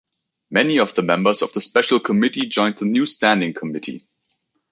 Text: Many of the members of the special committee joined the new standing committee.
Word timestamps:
Many 0.49 0.79
of 0.79 0.95
the 0.95 1.03
members 1.03 1.43
of 1.43 1.53
the 1.53 1.61
special 1.61 1.99
committee 1.99 2.47
joined 2.47 2.77
the 2.79 2.85
new 2.85 3.05
standing 3.05 3.53
committee. 3.53 4.07